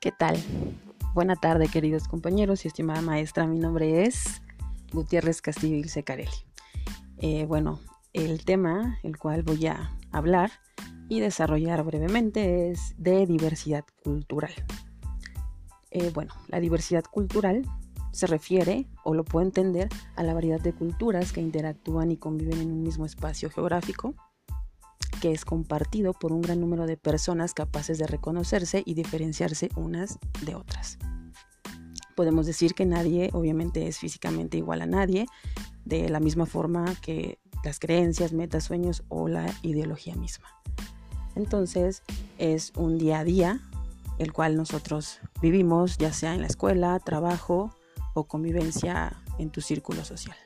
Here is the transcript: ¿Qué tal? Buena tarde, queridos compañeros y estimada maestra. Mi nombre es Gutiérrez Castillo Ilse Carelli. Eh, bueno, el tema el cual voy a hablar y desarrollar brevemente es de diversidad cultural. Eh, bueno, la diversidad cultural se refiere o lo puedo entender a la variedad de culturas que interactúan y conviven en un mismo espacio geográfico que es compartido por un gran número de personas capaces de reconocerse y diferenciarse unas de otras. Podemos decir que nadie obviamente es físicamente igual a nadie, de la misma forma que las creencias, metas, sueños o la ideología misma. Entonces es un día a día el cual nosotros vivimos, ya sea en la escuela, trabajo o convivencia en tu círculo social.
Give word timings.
¿Qué 0.00 0.12
tal? 0.12 0.36
Buena 1.12 1.34
tarde, 1.34 1.66
queridos 1.66 2.06
compañeros 2.06 2.64
y 2.64 2.68
estimada 2.68 3.02
maestra. 3.02 3.48
Mi 3.48 3.58
nombre 3.58 4.04
es 4.04 4.40
Gutiérrez 4.92 5.42
Castillo 5.42 5.74
Ilse 5.74 6.04
Carelli. 6.04 6.30
Eh, 7.16 7.46
bueno, 7.46 7.80
el 8.12 8.44
tema 8.44 9.00
el 9.02 9.18
cual 9.18 9.42
voy 9.42 9.66
a 9.66 9.90
hablar 10.12 10.52
y 11.08 11.18
desarrollar 11.18 11.82
brevemente 11.82 12.70
es 12.70 12.94
de 12.96 13.26
diversidad 13.26 13.84
cultural. 14.04 14.52
Eh, 15.90 16.12
bueno, 16.14 16.32
la 16.46 16.60
diversidad 16.60 17.02
cultural 17.02 17.66
se 18.12 18.28
refiere 18.28 18.86
o 19.02 19.14
lo 19.14 19.24
puedo 19.24 19.44
entender 19.44 19.88
a 20.14 20.22
la 20.22 20.32
variedad 20.32 20.60
de 20.60 20.74
culturas 20.74 21.32
que 21.32 21.40
interactúan 21.40 22.12
y 22.12 22.16
conviven 22.18 22.60
en 22.60 22.70
un 22.70 22.84
mismo 22.84 23.04
espacio 23.04 23.50
geográfico 23.50 24.14
que 25.20 25.32
es 25.32 25.44
compartido 25.44 26.12
por 26.12 26.32
un 26.32 26.42
gran 26.42 26.60
número 26.60 26.86
de 26.86 26.96
personas 26.96 27.54
capaces 27.54 27.98
de 27.98 28.06
reconocerse 28.06 28.82
y 28.84 28.94
diferenciarse 28.94 29.70
unas 29.76 30.18
de 30.44 30.54
otras. 30.54 30.98
Podemos 32.16 32.46
decir 32.46 32.74
que 32.74 32.86
nadie 32.86 33.30
obviamente 33.32 33.86
es 33.86 33.98
físicamente 33.98 34.56
igual 34.56 34.82
a 34.82 34.86
nadie, 34.86 35.26
de 35.84 36.08
la 36.08 36.20
misma 36.20 36.46
forma 36.46 36.94
que 37.00 37.38
las 37.64 37.78
creencias, 37.78 38.32
metas, 38.32 38.64
sueños 38.64 39.04
o 39.08 39.28
la 39.28 39.46
ideología 39.62 40.14
misma. 40.14 40.48
Entonces 41.36 42.02
es 42.38 42.72
un 42.76 42.98
día 42.98 43.20
a 43.20 43.24
día 43.24 43.60
el 44.18 44.32
cual 44.32 44.56
nosotros 44.56 45.20
vivimos, 45.40 45.96
ya 45.98 46.12
sea 46.12 46.34
en 46.34 46.40
la 46.40 46.48
escuela, 46.48 46.98
trabajo 46.98 47.70
o 48.14 48.24
convivencia 48.24 49.16
en 49.38 49.50
tu 49.50 49.60
círculo 49.60 50.04
social. 50.04 50.36